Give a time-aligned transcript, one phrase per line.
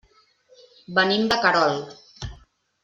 [1.01, 1.79] Venim de Querol.